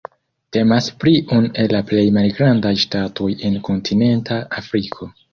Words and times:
Temas 0.55 0.85
pri 1.01 1.11
unu 1.35 1.49
el 1.63 1.67
la 1.75 1.81
plej 1.91 2.05
malgrandaj 2.15 2.71
ŝtatoj 2.85 3.27
en 3.51 3.59
kontinenta 3.69 4.39
Afriko. 4.63 5.11